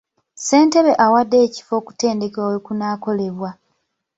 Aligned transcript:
Ssentebe 0.35 0.91
awaddeyo 1.05 1.45
ekifo 1.49 1.73
okutendekebwa 1.79 2.49
we 2.51 2.57
kunaakolebwa. 2.65 3.49